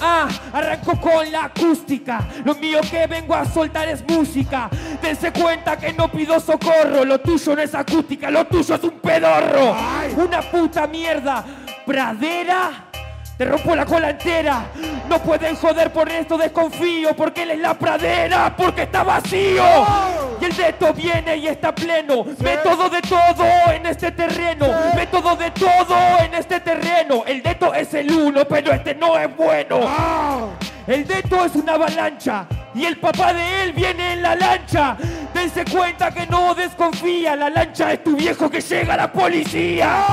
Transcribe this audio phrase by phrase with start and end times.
[0.00, 2.26] Ah, arranco con la acústica.
[2.44, 4.70] Lo mío que vengo a soltar es música.
[5.02, 7.04] Dense cuenta que no pido socorro.
[7.04, 9.76] Lo tuyo no es acústica, lo tuyo es un pedorro.
[10.16, 11.44] Una puta mierda.
[11.84, 12.87] Pradera.
[13.38, 14.66] Te rompo la cola entera.
[15.08, 17.14] No pueden joder por esto, desconfío.
[17.14, 19.62] Porque él es la pradera, porque está vacío.
[20.40, 22.24] Y el deto viene y está pleno.
[22.40, 24.66] Método de todo en este terreno.
[24.96, 27.22] Método de todo en este terreno.
[27.28, 29.78] El deto es el uno, pero este no es bueno.
[30.88, 32.44] El deto es una avalancha.
[32.74, 34.96] Y el papá de él viene en la lancha.
[35.32, 37.36] Dense cuenta que no desconfía.
[37.36, 40.04] La lancha es tu viejo que llega a la policía.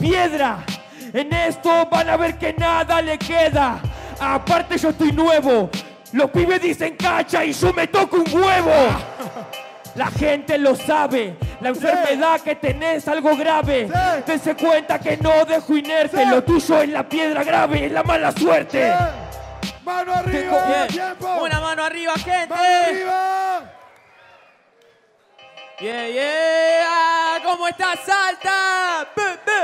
[0.00, 0.64] Piedra.
[1.12, 3.80] En esto van a ver que nada le queda.
[4.20, 5.70] Aparte yo estoy nuevo.
[6.12, 8.72] Los pibes dicen cacha y yo me toco un huevo.
[9.94, 11.36] La gente lo sabe.
[11.60, 13.88] La enfermedad que tenés es algo grave.
[14.26, 16.24] Dense cuenta que no dejo inerte.
[16.26, 18.92] Lo tuyo es la piedra grave, es la mala suerte.
[19.84, 20.86] ¡Mano arriba!
[20.88, 21.26] ¡Tiempo!
[21.42, 22.48] Una mano arriba, gente.
[22.48, 23.74] ¡Mano arriba!
[25.80, 27.40] Yeah, yeah.
[27.44, 29.06] ¿Cómo estás, Salta?
[29.16, 29.57] Bu, bu.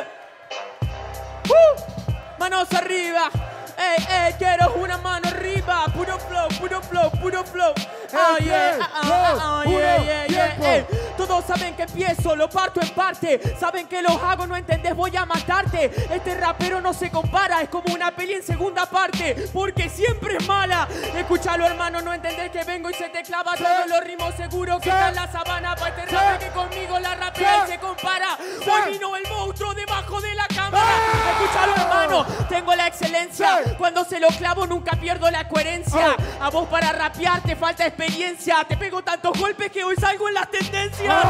[2.38, 3.30] Manos arriba.
[3.76, 5.84] Ey, ey, quiero una mano arriba.
[5.94, 7.74] Puro flow, puro flow, puro flow.
[8.12, 10.86] Ah, yeah, ey, ah, ah, yeah, yeah, yeah.
[11.16, 13.40] Todos saben que empiezo, lo parto en parte.
[13.58, 15.90] Saben que los hago, no entendés, voy a matarte.
[16.10, 19.48] Este rapero no se compara, es como una peli en segunda parte.
[19.52, 20.86] Porque siempre es mala.
[21.16, 24.88] Escúchalo, hermano, no entendés que vengo y se te clava todos los ritmos seguro que
[24.90, 25.74] está en la sabana.
[25.76, 26.04] Pa' este
[26.38, 28.36] que conmigo la rapea y se compara.
[28.60, 30.84] Hoy vino el monstruo debajo de la cámara.
[31.32, 33.63] Escúchalo, hermano, tengo la excelencia.
[33.78, 36.16] Cuando se lo clavo nunca pierdo la coherencia.
[36.40, 38.64] A vos para rapear te falta experiencia.
[38.68, 41.24] Te pego tantos golpes que hoy salgo en las tendencias.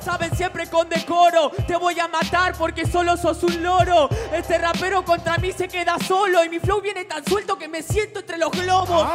[0.00, 1.50] Saben siempre con decoro.
[1.66, 4.08] Te voy a matar porque solo sos un loro.
[4.32, 6.44] Este rapero contra mí se queda solo.
[6.44, 9.08] Y mi flow viene tan suelto que me siento entre los globos.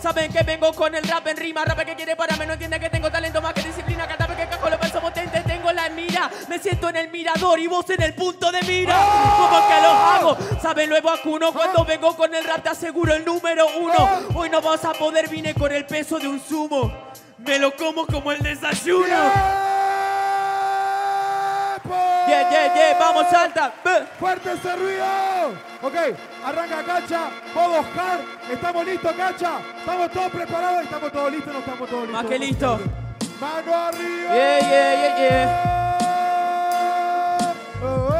[0.00, 1.64] Saben que vengo con el rap en rima.
[1.64, 2.46] Rap que quiere pararme.
[2.46, 4.06] No entiende que tengo talento más que disciplina.
[4.06, 4.16] Que
[4.48, 4.83] cajo lo.
[5.64, 6.30] Tengo la mira.
[6.46, 8.98] Me siento en el mirador y vos en el punto de mira.
[9.38, 10.36] Como que los hago.
[10.60, 11.52] Saben lo vacuno.
[11.54, 14.10] Cuando vengo con el rap te aseguro el número uno.
[14.34, 15.26] Hoy no vas a poder.
[15.30, 16.92] Vine con el peso de un sumo.
[17.38, 19.06] Me lo como como el desayuno.
[22.26, 23.72] Yeah, yeah, yeah, vamos, salta.
[24.18, 25.04] ¡Fuerte ese ruido!
[25.82, 25.94] Ok,
[26.44, 28.20] arranca Cacha, modo Oscar.
[28.50, 29.60] ¿Estamos listos, Cacha?
[29.78, 30.84] ¿Estamos todos preparados?
[30.84, 31.52] ¿Estamos todos listos?
[31.52, 32.22] ¿No estamos todos listos?
[32.22, 33.03] Más que listo.
[33.40, 35.74] Yeah, yeah, yeah, yeah.
[37.82, 38.08] Oh, oh.
[38.08, 38.13] oh.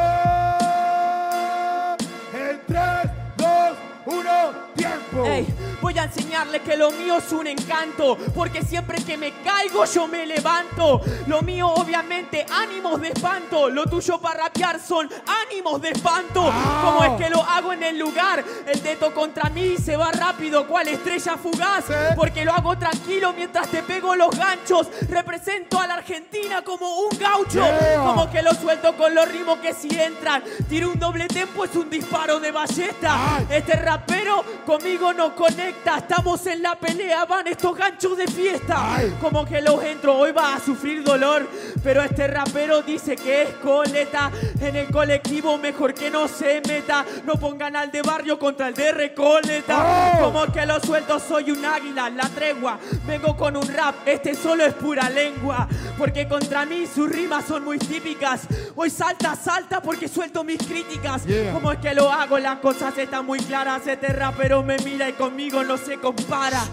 [5.85, 10.07] Voy a enseñarle que lo mío es un encanto, porque siempre que me caigo yo
[10.07, 10.99] me levanto.
[11.27, 15.07] Lo mío obviamente ánimos de espanto, lo tuyo para rapear son
[15.45, 16.51] ánimos de espanto.
[16.83, 20.67] Como es que lo hago en el lugar, el dedo contra mí se va rápido,
[20.67, 21.85] cual estrella fugaz,
[22.15, 24.87] porque lo hago tranquilo mientras te pego los ganchos.
[25.07, 27.97] Represento a la Argentina como un gaucho, Yeah.
[28.03, 30.43] como que lo suelto con los ritmos que si entran.
[30.67, 33.43] Tiro un doble tempo, es un disparo de ballesta.
[33.51, 35.74] Este rapero conmigo no conecta.
[35.97, 38.99] Estamos en la pelea, van estos ganchos de fiesta.
[39.21, 41.47] Como que los entro, hoy va a sufrir dolor.
[41.83, 44.31] Pero este rapero dice que es coleta.
[44.59, 47.05] En el colectivo mejor que no se meta.
[47.25, 50.19] No pongan al de barrio contra el de Recoleta.
[50.21, 52.79] Como que lo suelto, soy un águila, la tregua.
[53.05, 55.67] Vengo con un rap, este solo es pura lengua.
[55.97, 58.41] Porque contra mí sus rimas son muy típicas.
[58.75, 61.25] Hoy salta, salta porque suelto mis críticas.
[61.25, 61.53] Yeah.
[61.53, 63.87] Como es que lo hago, las cosas están muy claras.
[63.87, 66.63] Este rapero me mira y conmigo no se compara.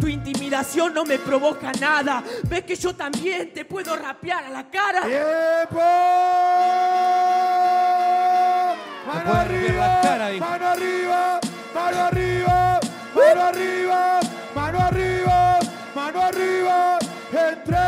[0.00, 2.22] Tu intimidación no me provoca nada.
[2.48, 5.02] Ves que yo también te puedo rapear a la cara.
[5.02, 5.80] ¡Tiempo!
[9.06, 10.00] ¡Mano romper la arriba!
[10.02, 10.30] cara.
[10.38, 11.40] ¡Mano arriba!
[11.74, 12.80] ¡Mano arriba!
[13.14, 14.20] ¡Mano arriba!
[14.54, 15.58] ¡Mano arriba!
[15.94, 16.98] ¡Mano arriba!
[17.32, 17.78] En 3,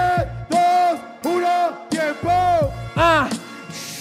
[0.50, 1.00] 2,
[1.34, 2.72] 1, tiempo.
[2.96, 3.28] Ah,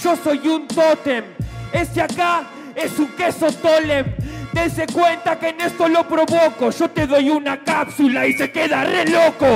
[0.03, 1.25] yo soy un tótem.
[1.71, 2.44] Este acá
[2.75, 4.22] es un queso tolem.
[4.53, 6.69] Dense cuenta que en esto lo provoco.
[6.69, 9.47] Yo te doy una cápsula y se queda re loco.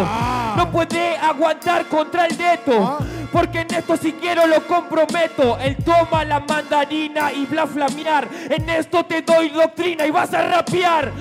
[0.55, 2.97] No puede aguantar contra el dedo.
[3.31, 5.57] Porque en esto si quiero lo comprometo.
[5.59, 8.27] Él toma la mandarina y bla flamear.
[8.49, 11.11] En esto te doy doctrina y vas a rapear.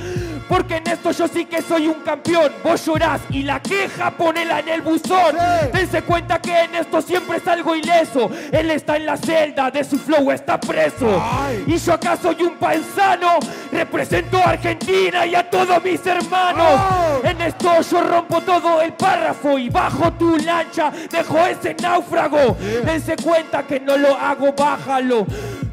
[0.49, 2.53] Porque en esto yo sí que soy un campeón.
[2.63, 5.33] Vos llorás y la queja ponela en el buzón.
[5.33, 5.69] Sí.
[5.73, 8.31] Dense cuenta que en esto siempre salgo ileso.
[8.53, 11.23] Él está en la celda, de su flow está preso.
[11.23, 11.65] Ay.
[11.67, 13.39] Y yo acá soy un paisano.
[13.73, 16.81] Represento a Argentina y a todos mis hermanos.
[16.81, 17.27] Oh.
[17.27, 22.57] En esto yo rompo todo el párrafo y bajo tu lancha, dejo ese náufrago.
[22.85, 25.27] Dense cuenta que no lo hago, bájalo.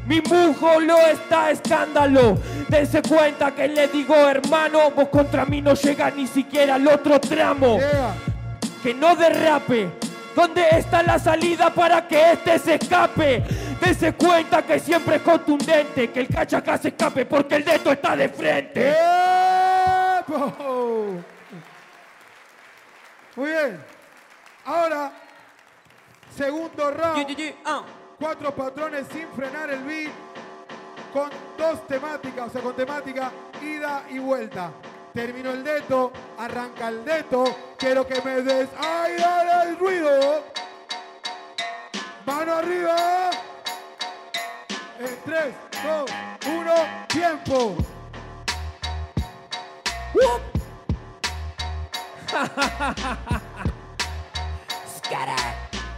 [0.06, 2.38] Mi mujo lo está escándalo.
[2.68, 7.18] Dense cuenta que le digo, hermano, vos contra mí no llegas ni siquiera al otro
[7.20, 7.78] tramo.
[7.78, 8.14] Yeah.
[8.82, 9.90] Que no derrape.
[10.34, 13.44] ¿Dónde está la salida para que este se escape?
[13.80, 17.92] Dense cuenta que siempre es contundente, que el cacha acá se escape porque el dedo
[17.92, 18.94] está de frente.
[20.20, 21.22] ¡Epo!
[23.36, 23.80] Muy bien.
[24.64, 25.12] Ahora,
[26.36, 27.26] segundo round.
[28.18, 30.12] Cuatro patrones sin frenar el beat.
[31.12, 33.30] Con dos temáticas, o sea, con temática
[33.62, 34.70] ida y vuelta.
[35.12, 37.44] Terminó el dedo, arranca el dedo.
[37.78, 40.42] Quiero que me des ¡Ay, dale el ruido!
[42.26, 43.30] Mano arriba.
[44.98, 46.10] En 3, 2,
[46.46, 46.72] 1,
[47.08, 47.76] tiempo.
[50.14, 50.40] ¡Wup!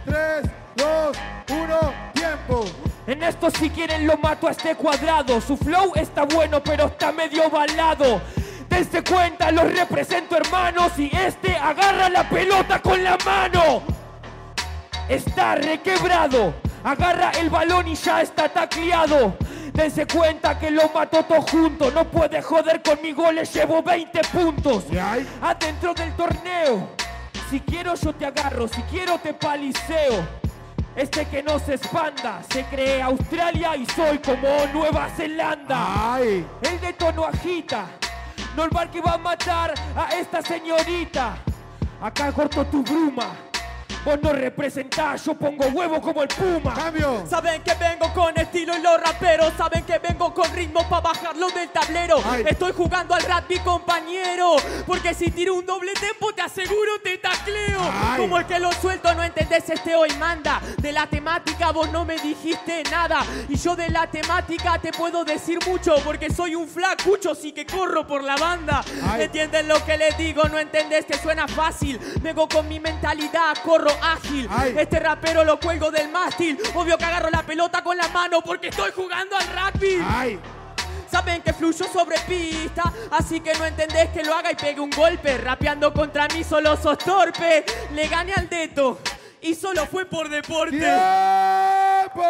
[0.05, 0.43] 3,
[0.77, 1.17] 2,
[1.49, 2.65] 1, tiempo.
[3.07, 5.41] En esto si quieren lo mato a este cuadrado.
[5.41, 8.21] Su flow está bueno pero está medio balado.
[8.69, 13.81] Dense cuenta, los represento hermanos y este agarra la pelota con la mano.
[15.09, 16.53] Está requebrado.
[16.83, 19.35] Agarra el balón y ya está tacleado.
[19.73, 21.89] Dense cuenta que lo mato todo junto.
[21.89, 24.85] No puede joder conmigo, le llevo 20 puntos.
[25.41, 26.89] Adentro del torneo.
[27.49, 30.46] Si quiero yo te agarro, si quiero te paliceo.
[30.97, 36.15] Este que no se expanda, se cree Australia y soy como Nueva Zelanda.
[36.15, 36.43] ¡Ay!
[36.59, 37.85] El de tono agita,
[38.55, 41.37] no el bar que va a matar a esta señorita.
[42.01, 43.35] Acá corto tu bruma,
[44.07, 46.73] vos no representás, yo pongo huevo como el puma.
[46.73, 47.25] ¡Cambio!
[47.29, 51.49] Saben que vengo con estilo y los raperos saben que vengo con ritmo para bajarlo
[51.49, 52.21] del tablero.
[52.25, 52.45] Ay.
[52.47, 54.55] Estoy jugando al rap, mi compañero.
[54.85, 57.81] Porque si tiro un doble tempo, te aseguro te tacleo.
[57.81, 58.21] Ay.
[58.21, 60.61] Como el que lo suelto, no entendés este hoy manda.
[60.77, 63.25] De la temática vos no me dijiste nada.
[63.49, 65.95] Y yo de la temática te puedo decir mucho.
[66.05, 68.85] Porque soy un flacucho, sí que corro por la banda.
[69.03, 69.23] Ay.
[69.23, 70.43] ¿Entienden lo que les digo?
[70.45, 71.99] No entendés que suena fácil.
[72.21, 74.47] Vengo con mi mentalidad, corro ágil.
[74.49, 74.75] Ay.
[74.77, 76.57] Este rapero lo cuelgo del mástil.
[76.75, 79.99] Obvio que agarro la pelota con la mano porque estoy jugando al rugby.
[80.07, 80.39] ¡Ay!
[81.09, 84.89] Saben que fluyo sobre pista, así que no entendés que lo haga y pegue un
[84.89, 85.37] golpe.
[85.37, 87.63] Rapeando contra mí solo sos torpe.
[87.93, 88.99] Le gané al dedo
[89.41, 90.77] y solo fue por deporte.
[90.77, 92.23] ¡Tiempo!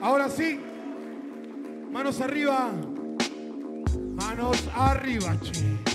[0.00, 0.60] Ahora sí.
[1.90, 2.70] Manos arriba.
[4.14, 5.93] Manos arriba, che.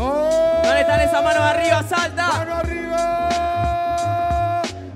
[0.00, 0.60] ¡Oh!
[0.62, 1.82] ¿Dónde están esas manos arriba?
[1.82, 2.28] ¡Salta!
[2.28, 2.88] ¡Mano arriba!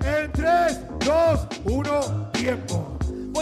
[0.04, 2.91] En 3, 2, 1, tiempo.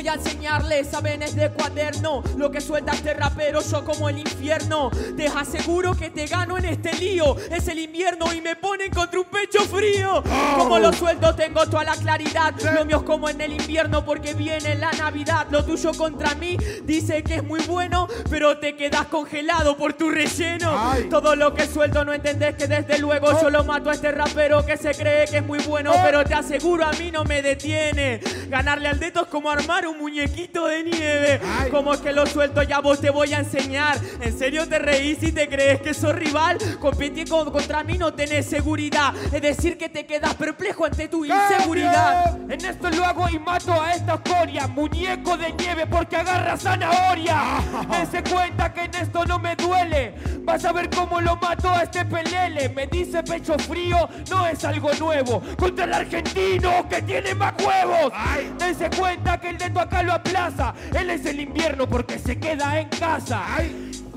[0.01, 2.23] Voy a enseñarles, saben, es de cuaderno.
[2.39, 4.91] Lo que suelta este rapero, yo como el infierno.
[5.15, 7.37] Te aseguro que te gano en este lío.
[7.51, 10.23] Es el invierno y me ponen contra un pecho frío.
[10.57, 12.55] Como lo suelto tengo toda la claridad.
[12.75, 15.49] Lo mío es como en el invierno porque viene la Navidad.
[15.51, 20.09] Lo tuyo contra mí dice que es muy bueno Pero te quedas congelado por tu
[20.09, 20.73] relleno.
[20.79, 21.11] Ay.
[21.11, 24.65] Todo lo que suelto no entendés que desde luego Yo lo mato a este rapero
[24.65, 26.03] que se cree que es muy bueno Oh.
[26.05, 28.21] Pero te aseguro a mí no me detiene.
[28.49, 31.71] Ganarle al dedo es como armar un muñequito de nieve Ay.
[31.71, 35.23] Como es que lo suelto ya vos te voy a enseñar ¿En serio te reís
[35.23, 36.59] y te crees que sos rival?
[36.81, 41.25] Competir con- contra mí no tenés seguridad Es decir que te quedas perplejo ante tu
[41.25, 46.57] inseguridad En esto lo hago y mato a esta escoria, muñeco de nieve porque agarra
[46.57, 47.41] zanahoria.
[47.91, 50.15] Dense cuenta que en esto no me duele.
[50.51, 52.71] Vas a ver cómo lo mato a este pelele.
[52.71, 55.41] Me dice pecho frío, no es algo nuevo.
[55.57, 58.13] Contra el argentino que tiene más huevos.
[58.59, 60.75] Dense cuenta que el dedo acá lo aplaza.
[60.93, 63.45] Él es el invierno porque se queda en casa.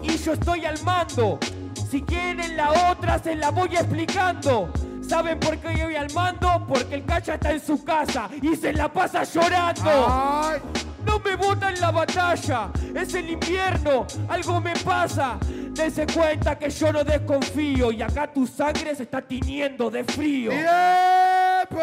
[0.02, 1.38] Y yo estoy al mando.
[1.92, 4.74] Si quieren la otra, se la voy explicando.
[5.08, 6.66] ¿Saben por qué yo voy al mando?
[6.68, 10.08] Porque el cacha está en su casa y se la pasa llorando.
[10.10, 10.60] ¡Ay!
[11.06, 15.38] No me bota en la batalla, es el invierno, algo me pasa.
[15.74, 20.52] Dense cuenta que yo no desconfío y acá tu sangre se está tiñendo de frío.
[20.52, 21.82] ¡Tiempo!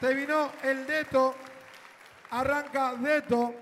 [0.00, 1.34] Terminó el Deto.
[2.30, 3.54] Arranca Deto.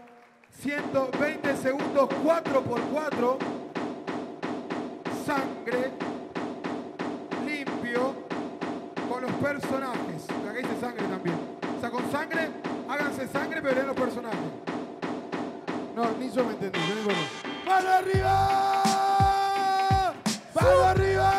[0.63, 3.39] 120 segundos, 4 por 4
[5.27, 5.91] Sangre.
[7.45, 8.15] Limpio.
[9.09, 10.20] Con los personajes.
[16.33, 16.79] No me importa.
[17.67, 18.35] ¡Mano arriba!
[20.55, 21.33] ¡Mano arriba!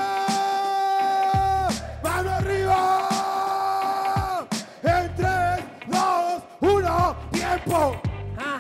[2.03, 2.77] ¡Mano arriba!
[4.83, 8.01] En 3, 2, 1, tiempo.
[8.38, 8.60] Ah,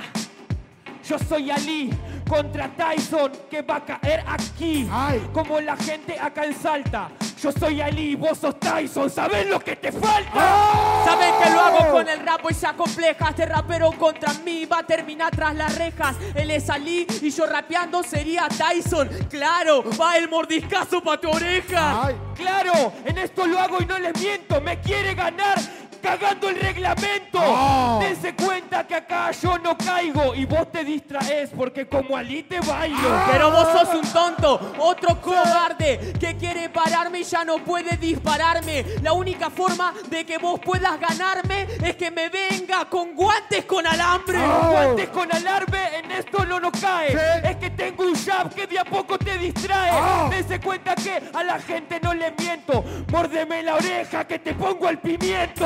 [1.03, 1.93] yo soy Ali
[2.29, 4.87] contra Tyson que va a caer aquí.
[4.89, 5.27] Ay.
[5.33, 7.09] Como la gente acá en Salta.
[7.41, 10.31] Yo soy Ali, vos sos Tyson, ¿sabés lo que te falta?
[10.33, 10.90] ¡Oh!
[11.03, 13.29] Saben que lo hago con el rap y se acompleja.
[13.29, 16.15] Este rapero contra mí va a terminar tras las rejas.
[16.35, 19.09] Él es Ali y yo rapeando sería Tyson.
[19.29, 22.05] Claro, va el mordiscazo pa' tu oreja.
[22.05, 22.15] Ay.
[22.35, 24.61] Claro, en esto lo hago y no les miento.
[24.61, 25.59] Me quiere ganar
[26.01, 27.39] cagando el reglamento.
[27.41, 27.99] Oh.
[28.01, 32.59] Dense cuenta que acá yo no caigo y vos te distraes porque como Ali te
[32.59, 33.21] bailo.
[33.31, 38.85] Pero vos sos un tonto, otro cobarde que quiere pararme y ya no puede dispararme.
[39.01, 43.85] La única forma de que vos puedas ganarme es que me venga con guantes con
[43.85, 44.39] alambre.
[44.39, 44.71] Oh.
[44.71, 47.11] Guantes con alarme, en esto no nos cae.
[47.11, 47.47] Sí.
[47.47, 49.91] Es que tengo un jab que de a poco te distrae.
[49.93, 50.29] Oh.
[50.29, 52.83] Dense cuenta que a la gente no le miento.
[53.11, 55.65] Mórdeme la oreja que te pongo al pimiento.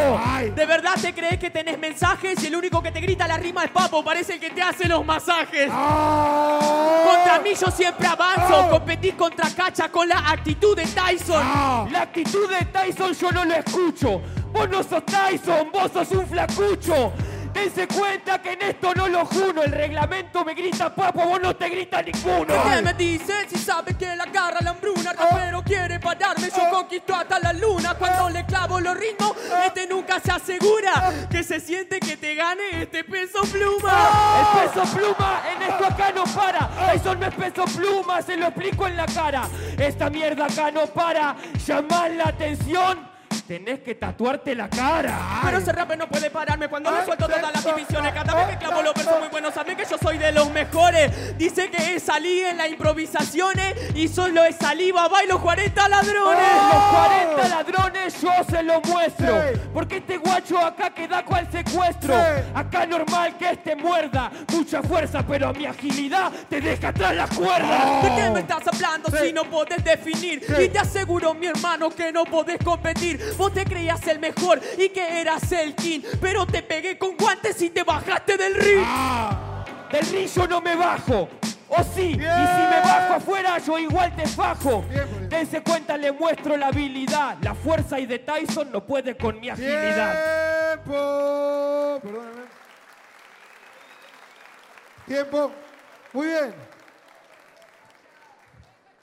[0.56, 3.64] ¿De verdad te crees que tenés mensajes y el único que te grita la rima
[3.64, 4.04] es Papo?
[4.04, 5.70] Parece el que te hace los masajes.
[5.72, 7.04] ¡Oh!
[7.10, 8.70] Contra mí yo siempre avanzo, Oh.
[8.72, 11.42] competís contra Cacha con la actitud de Tyson.
[11.44, 11.88] ¡Ah!
[11.92, 14.22] La actitud de Tyson yo no lo escucho.
[14.52, 17.12] Vos no sos Tyson, vos sos un flacucho.
[17.56, 19.64] Dense cuenta que en esto no lo juno.
[19.64, 22.54] El reglamento me grita papo, vos no te grita ninguno.
[22.64, 25.12] ¿Qué me dices si sabes que la agarra la hambruna?
[25.12, 27.96] El rapero quiere pararme, yo conquisto hasta la luna.
[27.96, 29.34] Cuando le clavo los ritmos,
[29.66, 34.10] este nunca se asegura que se siente que te gane este peso pluma.
[34.42, 36.70] El peso pluma en esto acá no para.
[36.92, 39.48] Tyson no es peso pluma, se lo explico en la cara.
[39.78, 41.38] Esta mierda acá no para.
[41.66, 43.15] Llamar la atención,
[43.48, 45.18] tenés que tatuarte la cara.
[45.44, 48.14] Pero ese rapper no puede pararme cuando le Ay, suelto sí, todas las divisiones.
[48.14, 51.38] Cada vez que clavo los versos muy buenos, saben que yo soy de los mejores.
[51.38, 56.50] Dice que salí en las improvisaciones y solo es saliva, bailo 40 ladrones.
[56.74, 59.28] Los 40 ladrones yo se lo muestro.
[59.54, 59.60] Sí.
[59.74, 62.14] Porque este guacho acá queda cual secuestro.
[62.16, 62.44] Sí.
[62.54, 64.32] Acá normal que este muerda.
[64.52, 68.04] Mucha fuerza, pero mi agilidad te deja atrás las cuerdas.
[68.04, 69.28] ¿De qué me estás hablando Sí.
[69.28, 70.44] si no podés definir?
[70.46, 70.64] Sí.
[70.64, 73.35] Y te aseguro, mi hermano, que no podés competir.
[73.38, 77.62] Vos te creías el mejor y que eras el king, pero te pegué con guantes
[77.62, 78.84] y te bajaste del ring.
[78.86, 79.66] ¡Ah!
[79.92, 81.30] Del río no me bajo.
[81.68, 84.86] O sí, y si me bajo afuera, yo igual te fajo.
[85.28, 87.38] Dense cuenta, le muestro la habilidad.
[87.42, 90.76] La fuerza y de Tyson no puede con mi agilidad.
[90.76, 92.00] Tiempo.
[92.04, 92.42] Perdóname.
[95.08, 95.52] Tiempo.
[96.14, 96.56] Muy bien.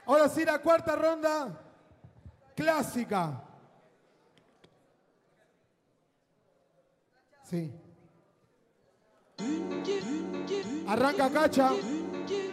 [0.07, 1.49] Ahora sí, la cuarta ronda
[2.55, 3.41] clásica.
[7.53, 7.69] Sí.
[10.89, 11.69] Arranca Cacha.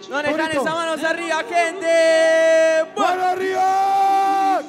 [0.09, 0.61] No le Bonito.
[0.61, 2.83] esa manos arriba, gente.
[2.97, 4.61] ¡Mano arriba!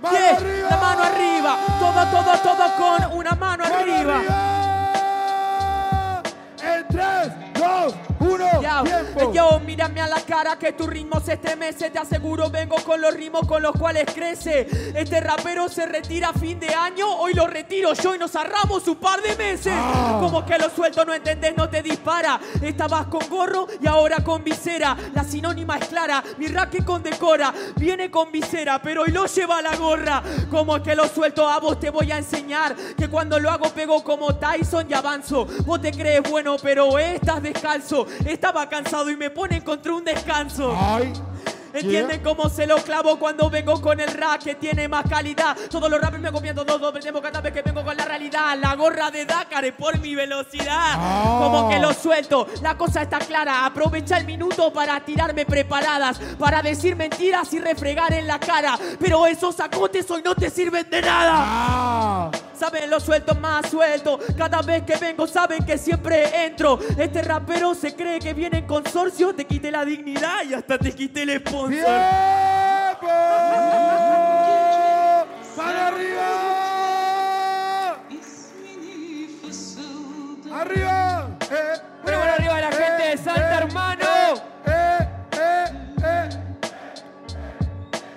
[0.00, 0.68] ¡Mano yeah, arriba!
[0.70, 1.58] la mano arriba.
[1.78, 4.16] Todo, todo, todo con una mano ¡Mano arriba.
[4.16, 6.22] arriba!
[6.62, 9.32] En 3, 2, 1, Yao, tiempo.
[9.32, 11.90] yo, mírame a la cara que tu ritmo se estremece.
[11.90, 14.66] Te aseguro, vengo con los ritmos con los cuales crece.
[14.94, 17.08] Este rapero se retira a fin de año.
[17.10, 19.72] Hoy lo retiro yo y nos ahorramos un par de meses.
[19.74, 20.18] Ah.
[20.20, 22.38] Como que lo suelto, no entendés, no te dispara.
[22.60, 24.96] Estabas con gorro y ahora con visera.
[25.14, 26.22] La sinónima es clara.
[26.36, 27.54] Mi raque con decora.
[27.76, 30.22] Viene con visera, pero hoy lo lleva a la gorra.
[30.50, 32.76] Como que lo suelto a vos, te voy a enseñar.
[32.98, 35.46] Que cuando lo hago pego como Tyson y avanzo.
[35.64, 38.06] Vos te crees bueno, pero estás descalzo.
[38.24, 40.72] Estaba cansado y me ponen contra un descanso.
[41.72, 45.56] ¿Entienden cómo se lo clavo cuando vengo con el rap que tiene más calidad?
[45.70, 48.58] Todos los rappers me copian, todos aprendemos cada vez que vengo con la realidad.
[48.60, 50.94] La gorra de Dakar es por mi velocidad.
[50.96, 51.38] Ah.
[51.40, 53.64] Como que lo suelto, la cosa está clara.
[53.66, 58.78] Aprovecha el minuto para tirarme preparadas, para decir mentiras y refregar en la cara.
[58.98, 61.32] Pero esos acotes hoy no te sirven de nada.
[61.34, 62.30] Ah.
[62.60, 64.18] Saben, lo suelto más suelto.
[64.36, 66.78] Cada vez que vengo, saben que siempre entro.
[66.98, 69.34] Este rapero se cree que viene en consorcio.
[69.34, 71.68] Te quité la dignidad y hasta te quité el sponsor.
[71.68, 73.14] ¡Tiempo!
[75.56, 76.30] ¡Mano arriba!
[80.52, 81.28] ¡Arriba!
[81.50, 84.06] Eh, Una mano arriba de la gente de Salta, hermano.
[84.66, 84.98] Eh,
[85.32, 85.64] eh,
[86.04, 86.28] eh.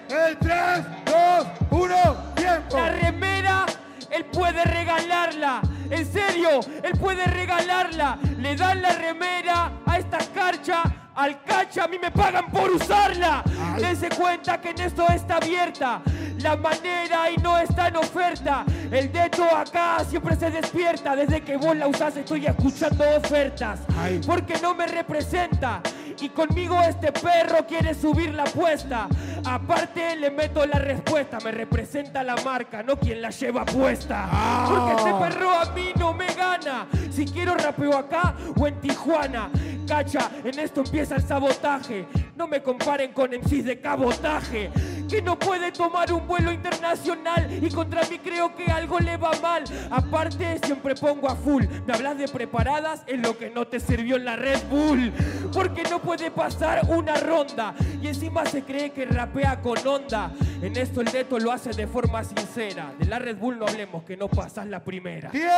[0.09, 1.95] El 3, 2, 1,
[2.35, 2.77] tiempo.
[2.77, 3.65] La remera,
[4.12, 5.62] él puede regalarla.
[5.89, 8.17] En serio, él puede regalarla.
[8.38, 10.83] Le dan la remera a esta carcha.
[11.15, 13.43] Al cacha, a mí me pagan por usarla.
[13.75, 13.84] Ay.
[13.84, 16.01] Dense cuenta que en esto está abierta.
[16.39, 18.65] La manera y no está en oferta.
[18.91, 21.15] El dedo acá siempre se despierta.
[21.15, 23.82] Desde que vos la usás estoy escuchando ofertas.
[23.96, 24.22] Ay.
[24.25, 25.82] Porque no me representa.
[26.24, 29.10] Y conmigo este perro quiere subir la apuesta.
[29.44, 31.38] Aparte le meto la respuesta.
[31.44, 34.30] Me representa la marca, no quien la lleva puesta.
[34.32, 34.65] Ah.
[34.70, 36.88] Porque este perro a mí no me gana.
[37.12, 39.50] Si quiero rapeo acá o en Tijuana.
[39.86, 42.08] Cacha, en esto empieza el sabotaje.
[42.38, 44.72] No me comparen con MCs de cabotaje.
[45.13, 47.48] Que no puede tomar un vuelo internacional.
[47.63, 49.63] Y contra mí creo que algo le va mal.
[49.91, 51.65] Aparte, siempre pongo a full.
[51.86, 55.13] Me hablas de preparadas en lo que no te sirvió en la Red Bull.
[55.53, 57.75] Porque no puede pasar una ronda.
[58.01, 60.32] Y encima se cree que rapea con onda.
[60.63, 62.91] En esto el Deto lo hace de forma sincera.
[62.98, 65.29] De la Red Bull no hablemos que no pasas la primera.
[65.29, 65.53] ¡Tiempo!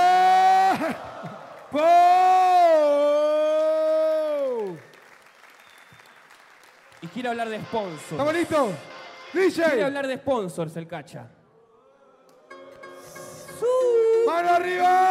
[7.01, 8.11] Y quiero hablar de sponsors.
[8.11, 8.69] ¿Estamos listos?
[9.35, 11.27] Quiere DJ, hablar de sponsors el cacha.
[14.25, 15.09] mano arriba.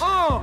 [0.00, 0.42] ¡Oh!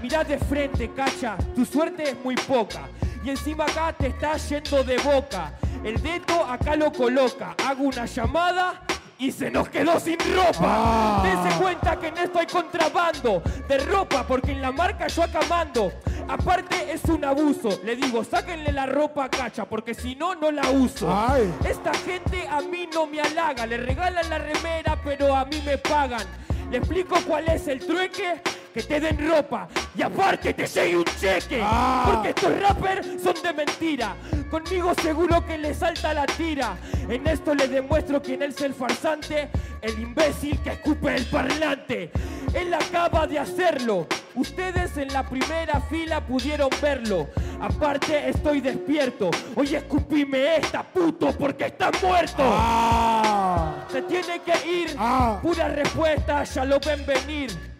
[0.00, 2.88] Mirá de frente, cacha, tu suerte es muy poca.
[3.24, 5.52] Y encima acá te está yendo de boca.
[5.82, 7.56] El dedo acá lo coloca.
[7.66, 8.84] Hago una llamada
[9.22, 10.62] y se nos quedó sin ropa.
[10.62, 11.22] Ah.
[11.22, 15.38] Dense cuenta que en esto hay contrabando de ropa porque en la marca yo acá
[15.48, 15.92] mando.
[16.26, 17.80] Aparte es un abuso.
[17.84, 21.08] Le digo, sáquenle la ropa a cacha porque si no, no la uso.
[21.08, 21.54] Ay.
[21.64, 25.78] Esta gente a mí no me halaga, le regalan la remera, pero a mí me
[25.78, 26.26] pagan.
[26.68, 31.04] Le explico cuál es el trueque, que te den ropa y aparte te llegue un
[31.04, 31.60] cheque.
[31.62, 32.04] Ah.
[32.06, 34.16] Porque estos rappers son de mentira.
[34.50, 36.76] Conmigo seguro que le salta la tira.
[37.08, 39.50] En esto les demuestro quién es el farsante,
[39.80, 42.10] el imbécil que escupe el parlante.
[42.54, 44.06] Él acaba de hacerlo.
[44.34, 47.28] Ustedes en la primera fila pudieron verlo.
[47.60, 49.30] Aparte estoy despierto.
[49.54, 52.42] Oye, escupime esta puto porque está muerto.
[52.42, 53.86] Ah.
[53.90, 54.96] Se tiene que ir.
[54.98, 55.38] Ah.
[55.42, 57.71] Pura respuesta, ya lo ven venir.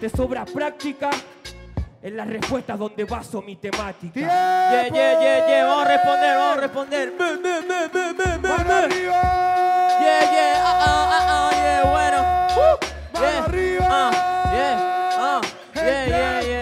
[0.00, 1.10] Te sobra práctica
[2.00, 4.12] en las respuestas donde baso mi temática.
[4.12, 4.32] ¡Tiempo!
[4.32, 5.64] Yeah, yeah, yeah, yeah.
[5.66, 7.12] Vamos a responder, vamos a responder.
[7.18, 8.72] Bu, bu, bu, bu, ¡Mano bu.
[8.72, 9.22] arriba!
[10.00, 12.18] Yeah, yeah, ah, ah, ah, ah, yeah, bueno.
[12.54, 12.76] Uh,
[13.12, 13.86] ¡Mano yeah, arriba!
[13.90, 14.10] ah,
[14.54, 14.76] yeah,
[15.18, 15.40] ah,
[15.74, 16.57] yeah, yeah, yeah,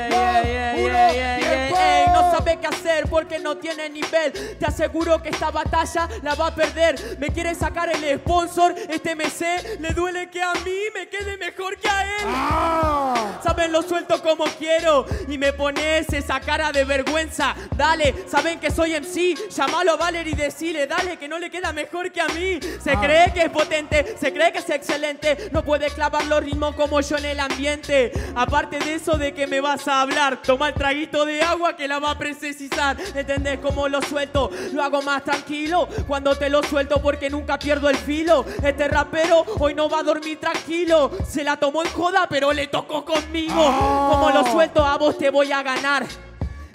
[3.17, 4.31] porque no tiene nivel.
[4.59, 7.17] Te aseguro que esta batalla la va a perder.
[7.19, 9.79] Me quiere sacar el sponsor, este MC.
[9.81, 12.27] Le duele que a mí me quede mejor que a él.
[12.27, 13.41] ¡Ah!
[13.43, 17.55] Saben, lo suelto como quiero y me pones esa cara de vergüenza.
[17.75, 19.35] Dale, saben que soy MC.
[19.49, 22.61] Llamalo a Valer y decile, dale, que no le queda mejor que a mí.
[22.85, 23.01] Se Ah.
[23.01, 25.49] cree que es potente, se cree que es excelente.
[25.53, 28.13] No puede clavar los ritmos como yo en el ambiente.
[28.35, 31.89] Aparte de eso, de que me vas a hablar, toma el traguito de agua que
[31.89, 32.97] la va a precisar.
[33.15, 34.51] ¿Entendés cómo lo suelto?
[34.73, 38.45] Lo hago más tranquilo cuando te lo suelto porque nunca pierdo el filo.
[38.63, 41.11] Este rapero hoy no va a dormir tranquilo.
[41.27, 43.55] Se la tomó en joda, pero le tocó conmigo.
[43.67, 44.09] Ah.
[44.11, 46.07] Como lo suelto, a vos te voy a ganar.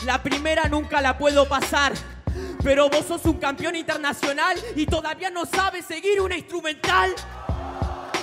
[0.05, 1.93] La primera nunca la puedo pasar.
[2.63, 7.13] Pero vos sos un campeón internacional y todavía no sabes seguir una instrumental.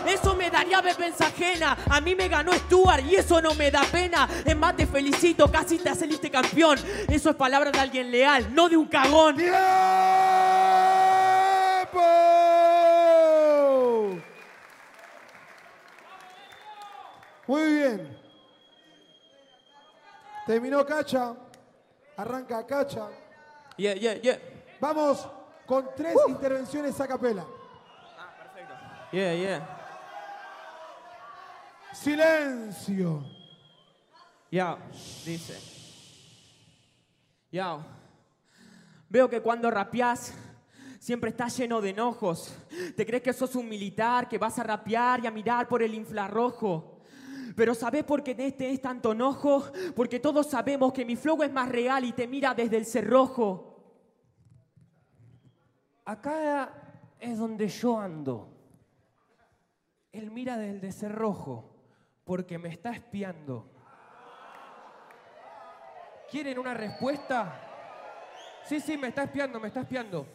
[0.08, 1.76] Eso me daría vergüenza ajena.
[1.90, 4.28] A mí me ganó Stuart y eso no me da pena.
[4.44, 6.78] Es más, te felicito, casi te saliste campeón.
[7.08, 9.36] Eso es palabra de alguien leal, no de un cagón.
[9.36, 9.58] ¡Tiempo!
[17.46, 18.18] Muy bien.
[20.46, 21.34] Terminó Cacha.
[22.16, 23.08] Arranca Cacha.
[23.76, 24.38] Yeah, yeah, yeah.
[24.80, 25.28] Vamos
[25.66, 27.44] con tres intervenciones a capela.
[29.12, 29.87] Yeah, yeah.
[31.92, 33.24] Silencio.
[34.50, 34.78] Ya,
[35.24, 35.58] dice.
[37.50, 37.78] Ya.
[39.08, 40.34] Veo que cuando rapeás
[40.98, 42.54] siempre estás lleno de enojos.
[42.96, 45.94] Te crees que sos un militar, que vas a rapear y a mirar por el
[45.94, 47.00] infrarrojo.
[47.56, 49.64] Pero ¿sabés por qué este es tanto enojo?
[49.96, 53.64] Porque todos sabemos que mi flow es más real y te mira desde el cerrojo.
[56.04, 56.70] Acá
[57.18, 58.54] es donde yo ando.
[60.12, 61.77] Él mira desde el cerrojo
[62.28, 63.66] porque me está espiando.
[66.30, 67.58] ¿Quieren una respuesta?
[68.66, 70.28] Sí, sí, me está espiando, me está espiando.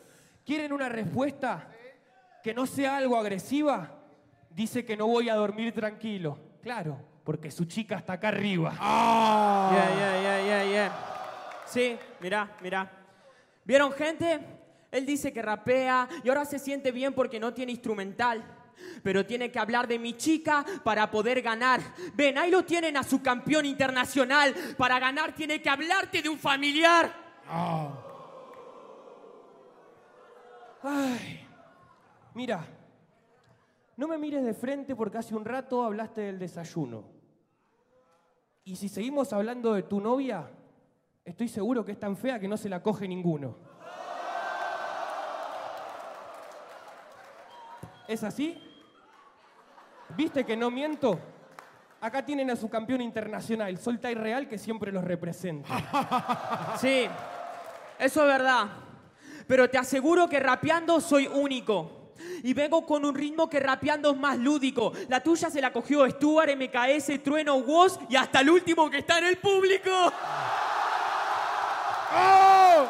[0.43, 1.67] ¿Quieren una respuesta
[2.41, 3.91] que no sea algo agresiva?
[4.49, 6.39] Dice que no voy a dormir tranquilo.
[6.63, 8.73] Claro, porque su chica está acá arriba.
[8.79, 9.69] Ah.
[9.71, 10.91] Yeah, yeah, yeah, yeah, yeah.
[11.67, 12.89] Sí, mirá, mirá.
[13.63, 14.39] ¿Vieron gente?
[14.89, 18.62] Él dice que rapea y ahora se siente bien porque no tiene instrumental.
[19.01, 21.81] Pero tiene que hablar de mi chica para poder ganar.
[22.13, 24.53] Ven, ahí lo tienen a su campeón internacional.
[24.77, 27.13] Para ganar tiene que hablarte de un familiar.
[30.81, 31.47] Ay,
[32.33, 32.65] mira,
[33.95, 37.05] no me mires de frente porque hace un rato hablaste del desayuno.
[38.65, 40.49] Y si seguimos hablando de tu novia,
[41.25, 43.72] estoy seguro que es tan fea que no se la coge ninguno.
[48.07, 48.57] ¿Es así?
[50.15, 51.19] ¿Viste que no miento?
[52.01, 56.75] Acá tienen a su campeón internacional, Solta y Real, que siempre los representa.
[56.79, 57.07] Sí,
[57.97, 58.67] eso es verdad.
[59.47, 62.11] Pero te aseguro que rapeando soy único.
[62.43, 64.91] Y vengo con un ritmo que rapeando es más lúdico.
[65.07, 69.19] La tuya se la cogió Stuart, MKS, Trueno, Woz y hasta el último que está
[69.19, 69.89] en el público.
[72.15, 72.85] ¡Oh!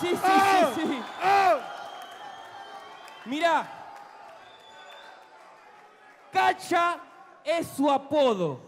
[0.00, 0.72] Sí, sí, ¡Oh!
[0.74, 0.98] sí, sí.
[1.22, 1.58] ¡Oh!
[3.26, 3.83] Mira,
[6.34, 6.98] Cacha
[7.44, 8.60] es su apodo.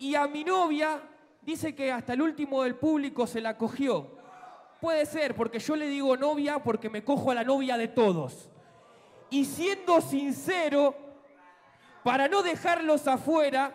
[0.00, 1.00] Y a mi novia
[1.40, 4.10] dice que hasta el último del público se la cogió.
[4.80, 8.50] Puede ser, porque yo le digo novia porque me cojo a la novia de todos.
[9.30, 10.96] Y siendo sincero,
[12.02, 13.72] para no dejarlos afuera,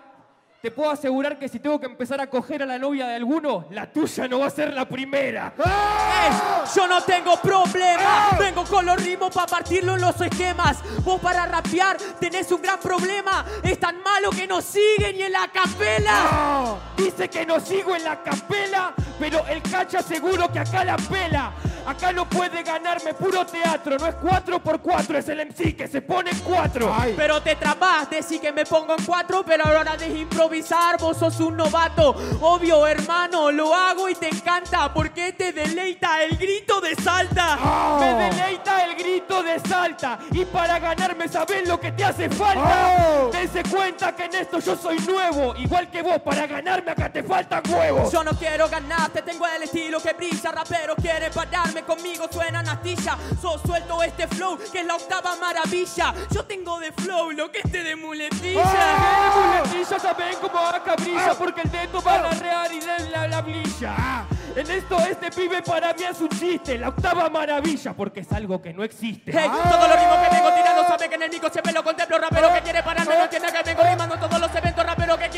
[0.61, 3.65] te puedo asegurar que si tengo que empezar a coger a la novia de alguno,
[3.71, 5.55] la tuya no va a ser la primera.
[5.57, 6.29] ¡Eh!
[6.75, 8.29] Yo no tengo problema.
[8.37, 10.77] Vengo con los ritmos para partirlo en los esquemas.
[11.03, 13.43] Vos para rapear tenés un gran problema.
[13.63, 16.77] Es tan malo que no siguen ni en la capela.
[16.95, 21.53] Dice que no sigo en la capela, pero el cacha seguro que acá la pela.
[21.85, 25.87] Acá no puede ganarme puro teatro, no es 4 por 4 es el MC que
[25.87, 26.95] se pone en 4.
[26.97, 27.13] Ay.
[27.17, 30.99] Pero te trabas, decís que me pongo en cuatro, pero a la hora de improvisar
[30.99, 32.15] vos sos un novato.
[32.41, 37.97] Obvio, hermano, lo hago y te encanta, porque te deleita el grito de salta.
[37.99, 42.97] Me deleita el grito de salta y para ganarme sabes lo que te hace falta.
[42.99, 43.29] Oh.
[43.31, 47.23] Dense cuenta que en esto yo soy nuevo, igual que vos, para ganarme acá te
[47.23, 48.11] faltan huevos.
[48.11, 50.51] Yo no quiero ganarte, tengo el estilo que brilla.
[50.51, 51.29] Rapero quiere
[51.83, 53.17] conmigo, suena natilla.
[53.41, 56.13] Sos suelto este flow, que es la octava maravilla.
[56.31, 58.61] Yo tengo de flow lo que este de muletilla.
[58.61, 63.09] Eh, muletilla saben cómo acá brilla porque el dedo va a la real y de
[63.09, 64.25] la, la blilla.
[64.55, 68.61] En esto este pibe para mí es un chiste, la octava maravilla, porque es algo
[68.61, 69.31] que no existe.
[69.33, 72.17] Hey, todos los ritmos que vengo tirando sabe que en el micro siempre lo contemplo.
[72.19, 73.80] Rapero que quiere pararme, no entiende que vengo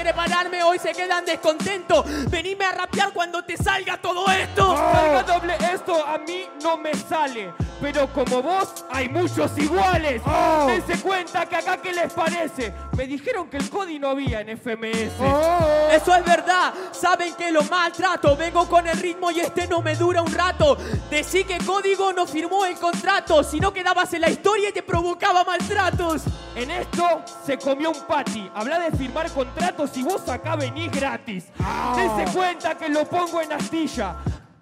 [0.03, 2.05] quiere pararme, hoy se quedan descontentos.
[2.29, 4.75] Venime a rapear cuando te salga todo esto.
[4.75, 10.21] Salga doble esto a mí no me sale, pero como vos hay muchos iguales.
[10.25, 10.65] Oh.
[10.67, 12.73] Dense cuenta que acá qué les parece.
[12.97, 15.13] Me dijeron que el Cody no había en FMS.
[15.21, 15.87] ¡Oh!
[15.89, 18.35] Eso es verdad, saben que lo maltrato.
[18.35, 20.75] Vengo con el ritmo y este no me dura un rato.
[21.09, 24.83] Decí que Código no firmó el contrato, si no quedabas en la historia y te
[24.83, 26.23] provocaba maltratos.
[26.55, 28.49] En esto se comió un pati.
[28.53, 31.45] Habla de firmar contratos y vos acá venís gratis.
[31.59, 31.95] Ah.
[31.97, 34.15] Dense cuenta que lo pongo en astilla.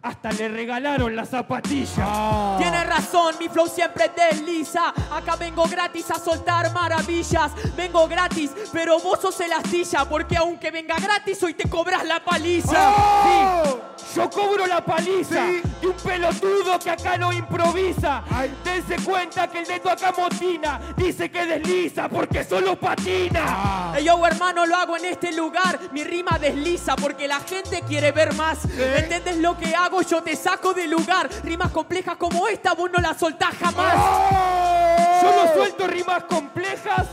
[0.04, 2.04] Hasta le regalaron la zapatilla.
[2.08, 2.56] Ah.
[2.58, 4.90] Tienes razón, mi flow siempre desliza.
[5.12, 7.52] Acá vengo gratis a soltar maravillas.
[7.78, 10.06] Vengo gratis, pero vos sos el astilla.
[10.06, 12.94] Porque aunque venga gratis, hoy te cobras la paliza.
[12.98, 13.80] ¡Oh!
[14.16, 15.62] Yo cobro la paliza Sí.
[15.80, 18.24] de un pelotudo que acá no improvisa.
[18.30, 18.52] Ay.
[18.64, 20.80] Dense cuenta que el dedo acá motina.
[20.98, 23.44] Dice que desliza porque solo patina.
[23.46, 24.00] Ah.
[24.04, 25.80] Yo, hermano, lo hago en este lugar.
[25.94, 28.66] Mi rima desliza porque la gente quiere ver más.
[28.66, 29.91] ¿Entiendes lo que hago?
[30.10, 31.30] Yo te saco del lugar.
[31.44, 33.96] Rimas complejas como esta, vos no las soltás jamás.
[33.98, 35.20] ¡Oh!
[35.22, 37.08] Yo no suelto rimas complejas.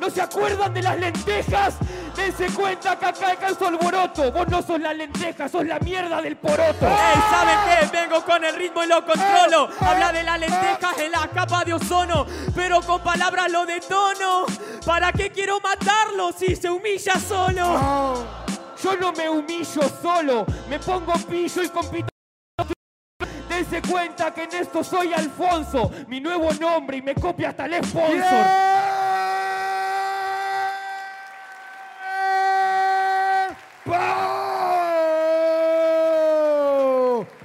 [0.00, 1.74] ¿No se acuerdan de las lentejas?
[2.16, 4.30] Dense cuenta que acá alcanzo alboroto.
[4.32, 6.86] Vos no sos la lenteja, sos la mierda del poroto.
[6.86, 7.96] Ey, ¿saben qué?
[7.96, 9.68] Vengo con el ritmo y lo controlo.
[9.80, 14.46] Habla de las lentejas en la capa de ozono, pero con palabras lo detono.
[14.84, 18.47] ¿Para qué quiero matarlo si se humilla solo?
[18.82, 22.08] Yo no me humillo solo, me pongo pillo y compito.
[23.48, 27.84] Dense cuenta que en esto soy Alfonso, mi nuevo nombre y me copia hasta el
[27.84, 28.46] sponsor.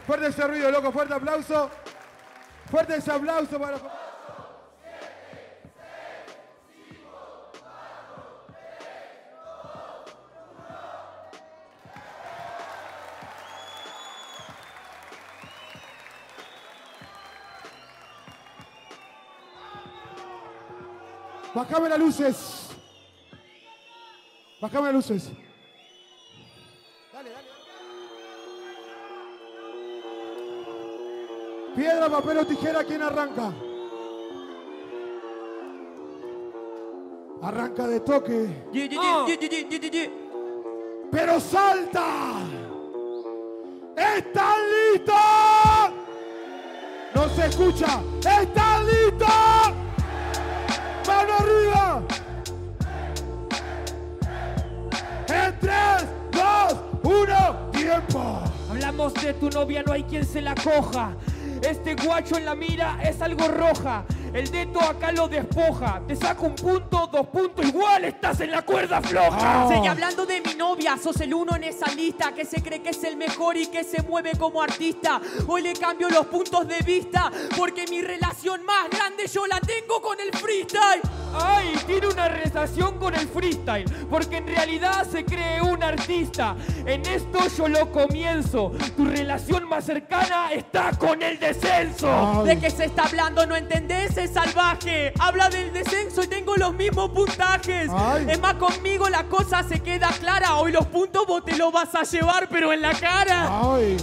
[0.06, 1.72] Fuerte ese ruido, loco, fuerte aplauso.
[2.70, 4.03] Fuerte ese aplauso para.
[21.64, 22.68] Bajame las luces.
[24.60, 25.30] Bajame las luces.
[27.14, 27.48] Dale, dale.
[31.74, 33.54] Piedra, papel o tijera, ¿quién arranca?
[37.42, 38.64] Arranca de toque,
[41.12, 42.06] pero salta.
[43.96, 44.58] ¿Están
[44.92, 45.16] listos?
[47.16, 48.02] No se escucha.
[48.20, 49.83] ¿Están listos?
[51.24, 52.04] Mano arriba.
[55.30, 55.74] En 3,
[56.32, 58.42] 2, 1, tiempo.
[58.70, 61.14] Hablamos de tu novia, no hay quien se la coja.
[61.62, 64.04] Este guacho en la mira es algo roja.
[64.34, 66.02] El dedo acá lo despoja.
[66.08, 69.64] Te saco un punto, dos puntos, igual estás en la cuerda floja.
[69.66, 69.70] Ah.
[69.72, 72.90] Sigue hablando de mi novia, sos el uno en esa lista que se cree que
[72.90, 75.22] es el mejor y que se mueve como artista.
[75.48, 80.02] Hoy le cambio los puntos de vista porque mi relación más grande yo la tengo
[80.02, 81.02] con el freestyle.
[81.36, 86.56] Ay, tiene una relación con el freestyle, porque en realidad se cree un artista.
[86.86, 88.72] En esto yo lo comienzo.
[88.96, 92.44] Tu relación más cercana está con el descenso.
[92.46, 93.48] ¿De qué se está hablando?
[93.48, 94.16] ¿No entendés?
[94.28, 95.14] Salvaje.
[95.20, 97.90] Habla del descenso y tengo los mismos puntajes.
[97.92, 98.28] Ay.
[98.30, 100.56] Es más, conmigo la cosa se queda clara.
[100.58, 103.50] Hoy los puntos vos te los vas a llevar, pero en la cara.
[103.50, 103.98] Ay.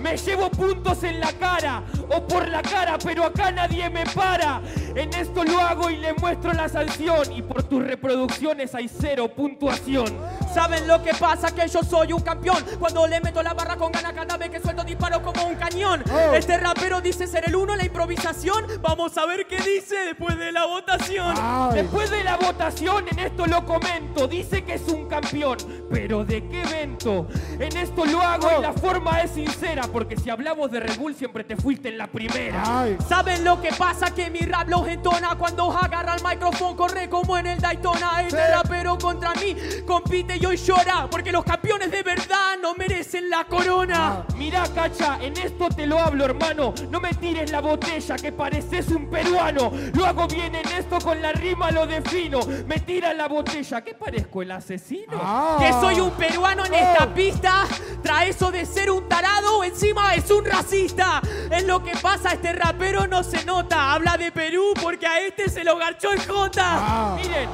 [0.00, 4.60] Me llevo puntos en la cara o por la cara, pero acá nadie me para.
[4.94, 7.32] En esto lo hago y le muestro la sanción.
[7.32, 10.06] Y por tus reproducciones hay cero puntuación.
[10.52, 11.54] ¿Saben lo que pasa?
[11.54, 12.62] Que yo soy un campeón.
[12.78, 16.02] Cuando le meto la barra con ganas cada vez que suelto disparo como un cañón.
[16.12, 16.34] Oh.
[16.34, 18.66] Este rapero dice ser el uno en la improvisación.
[18.80, 21.34] Vamos a ver qué dice después de la votación.
[21.38, 21.82] Ay.
[21.82, 24.28] Después de la votación, en esto lo comento.
[24.28, 25.56] Dice que es un campeón,
[25.92, 27.28] pero ¿de qué evento?
[27.58, 31.14] En esto lo hago y la forma es sincera, porque si hablamos de Red Bull
[31.14, 32.62] siempre te fuiste en la primera.
[32.64, 32.96] Ay.
[33.06, 34.12] ¿Saben lo que pasa?
[34.14, 38.36] Que mi rap los entona Cuando agarra el micrófono corre como en el Daytona Este
[38.36, 38.52] Sí.
[38.52, 39.54] rapero contra mí
[39.86, 45.18] compite y hoy llora Porque los campeones de verdad no merecen la corona Mirá, cacha,
[45.20, 46.74] en esto te lo hablo, hermano.
[46.90, 49.70] No me tires la botella, que pareces un peruano.
[49.94, 52.40] Lo hago bien en esto, con la rima lo defino.
[52.66, 55.18] Me tira la botella, ¿qué parezco el asesino?
[55.20, 55.58] Ah.
[55.60, 56.76] Que soy un peruano en Oh.
[56.76, 57.64] esta pista
[58.02, 62.52] Trae eso de ser un tarado Encima es un racista Es lo que pasa, este
[62.52, 66.62] rapero no se nota Habla de Perú porque a este se lo garchó el Jota
[66.64, 67.16] Ah.
[67.16, 67.48] Miren,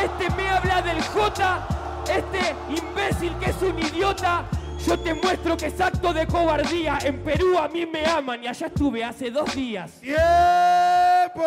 [0.00, 1.68] este me habla del J,
[2.10, 4.44] este imbécil que es un idiota.
[4.86, 6.98] Yo te muestro que es acto de cobardía.
[7.04, 9.92] En Perú a mí me aman y allá estuve hace dos días.
[10.00, 11.42] ¡Tiempo!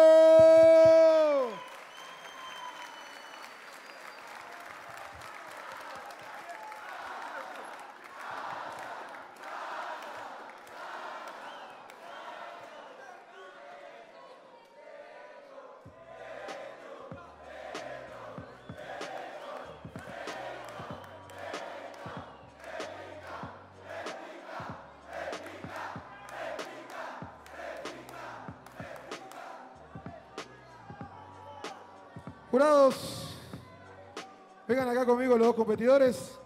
[34.66, 36.40] Vengan acá conmigo los dos competidores.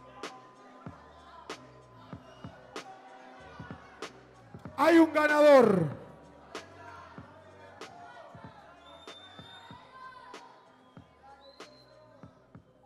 [4.76, 5.86] Hay un ganador.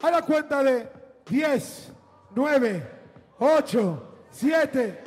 [0.02, 0.92] A la cuenta de
[1.26, 1.94] 10,
[2.36, 2.92] 9,
[3.40, 5.03] 8, 7.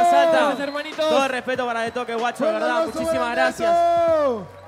[0.00, 0.66] Gracias, Salta.
[0.96, 2.86] Todo el respeto para De Toque Guacho, de verdad.
[2.86, 4.59] Muchísimas gracias.